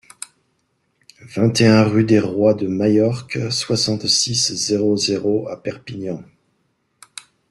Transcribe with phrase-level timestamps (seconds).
[1.35, 6.23] vingt et un rue des Rois de Majorque, soixante-six, zéro zéro zéro à Perpignan